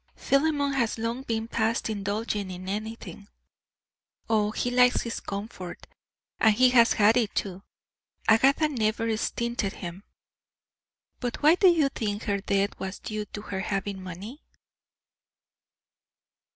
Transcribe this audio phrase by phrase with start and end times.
[0.15, 3.27] "Philemon has long been past indulging in anything."
[4.27, 5.85] "Oh, he likes his comfort,
[6.39, 7.61] and he has had it too.
[8.27, 10.03] Agatha never stinted him."
[11.19, 14.41] "But why do you think her death was due to her having money?"